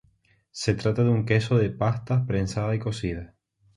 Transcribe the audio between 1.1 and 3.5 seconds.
un queso de pasta prensada y cocida.